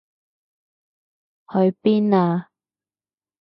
[1.47, 2.49] 去邊啊？